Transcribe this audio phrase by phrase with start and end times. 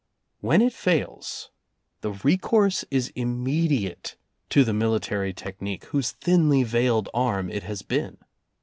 [0.39, 1.51] When it fails,
[2.01, 4.15] the recourse is immediate
[4.49, 8.17] to the military technique whose thinly veiled arm it has been.